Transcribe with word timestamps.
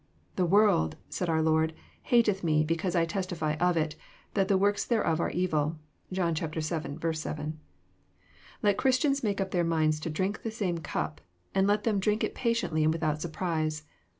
"The 0.35 0.47
world," 0.47 0.95
said 1.09 1.29
our 1.29 1.43
Lord," 1.43 1.75
hateth 2.11 2.43
Me, 2.43 2.63
because. 2.63 2.95
I 2.95 3.05
testify 3.05 3.53
of 3.59 3.77
it, 3.77 3.95
that 4.33 4.47
the 4.47 4.57
works 4.57 4.83
thereof 4.83 5.19
are 5.19 5.29
evil." 5.29 5.77
(John 6.11 6.33
vii. 6.33 6.59
7.) 6.59 7.59
Let 8.63 8.77
Christians 8.77 9.21
make 9.23 9.39
up 9.39 9.51
their 9.51 9.63
minds 9.63 9.99
to 9.99 10.09
drin^ 10.09 10.41
the 10.41 10.49
same 10.49 10.79
cup, 10.79 11.21
and 11.53 11.67
let 11.67 11.83
them 11.83 11.99
drink 11.99 12.23
it 12.23 12.33
patiently 12.33 12.83
and 12.83 12.91
without 12.91 13.21
surprise. 13.21 13.83